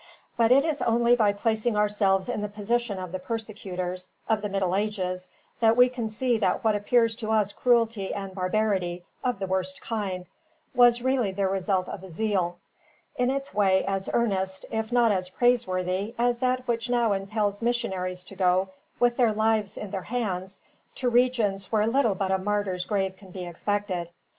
[0.35, 4.49] But it is only by placing ourselves in the position of the persecutors, of the
[4.49, 5.27] middle ages,
[5.59, 9.79] that we can see that what appears to us cruelty and barbarity, of the worst
[9.79, 10.25] kind,
[10.73, 12.57] was really the result of a zeal;
[13.17, 18.23] in its way as earnest, if not as praiseworthy, as that which now impels missionaries
[18.23, 20.61] to go, with their lives in their hands,
[20.95, 24.09] to regions where little but a martyr's grave can be expected.